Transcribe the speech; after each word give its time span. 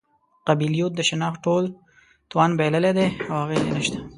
قبیلویت 0.47 0.91
د 0.95 1.01
شناخت 1.09 1.39
ټول 1.45 1.63
توان 2.29 2.51
بایللی 2.57 2.91
دی 2.97 3.07
او 3.29 3.35
اغېز 3.43 3.61
یې 3.67 3.71
نشته. 3.77 3.97